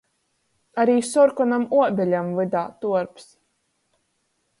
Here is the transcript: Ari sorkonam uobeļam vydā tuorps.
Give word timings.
Ari 0.83 0.95
sorkonam 1.09 1.67
uobeļam 1.79 2.31
vydā 2.39 2.63
tuorps. 2.85 3.29